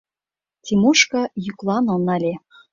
[0.63, 2.33] Тимошка йӱкланыл нале